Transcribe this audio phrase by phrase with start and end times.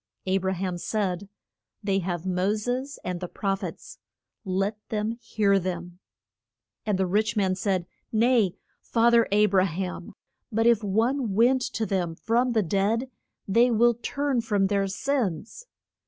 [0.25, 1.29] A bra ham said,
[1.83, 3.99] They have Mo ses and the proph ets,
[4.43, 5.99] let them hear them.
[6.87, 10.13] And the rich man said, Nay, fa ther A bra ham;
[10.51, 13.11] but if one went to them from the dead
[13.47, 15.67] they will turn from their sins.